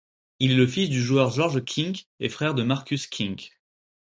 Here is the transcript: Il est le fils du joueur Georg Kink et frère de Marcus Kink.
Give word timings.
Il 0.39 0.53
est 0.53 0.55
le 0.55 0.65
fils 0.65 0.89
du 0.89 0.99
joueur 0.99 1.29
Georg 1.29 1.63
Kink 1.63 2.07
et 2.19 2.29
frère 2.29 2.55
de 2.55 2.63
Marcus 2.63 3.05
Kink. 3.05 3.51